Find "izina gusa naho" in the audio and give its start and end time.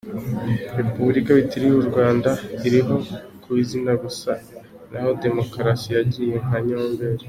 3.63-5.09